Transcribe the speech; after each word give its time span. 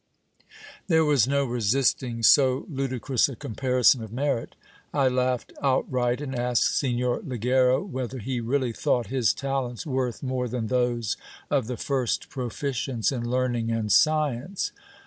There 0.87 1.05
was 1.05 1.27
no 1.27 1.45
resisting 1.45 2.23
so 2.23 2.65
ludicrous 2.71 3.29
a 3.29 3.35
comparison 3.35 4.01
of 4.03 4.11
merit; 4.11 4.55
I 4.95 5.07
laughed 5.07 5.53
out 5.61 5.85
right, 5.91 6.19
and 6.19 6.33
asked 6.33 6.75
Signor 6.75 7.19
Ligero 7.19 7.83
whether 7.85 8.17
he 8.17 8.39
really 8.41 8.71
thought 8.73 9.05
his 9.13 9.31
talents 9.31 9.85
worth 9.85 10.23
more 10.23 10.47
than 10.47 10.69
those 10.69 11.17
of 11.51 11.67
the 11.67 11.77
first 11.77 12.29
proficients 12.31 13.11
in 13.11 13.29
learning 13.29 13.69
and 13.71 13.91
science. 13.91 14.71